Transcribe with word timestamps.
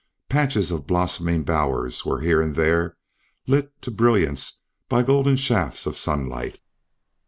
Patches 0.29 0.71
of 0.71 0.87
blossoming 0.87 1.43
Bowers 1.43 2.03
were 2.07 2.21
here 2.21 2.41
and 2.41 2.55
there 2.55 2.97
lit 3.45 3.79
to 3.83 3.91
brilliance 3.91 4.61
by 4.89 5.03
golden 5.03 5.35
shafts 5.35 5.85
of 5.85 5.95
sunlight. 5.95 6.57